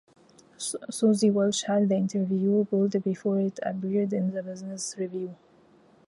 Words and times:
Suzy 0.57 1.29
Welch 1.29 1.65
had 1.67 1.87
the 1.87 1.95
interview 1.95 2.65
pulled 2.65 3.03
before 3.03 3.39
it 3.39 3.59
appeared 3.61 4.13
in 4.13 4.31
the 4.31 4.41
"Business 4.41 4.95
Review". 4.97 5.35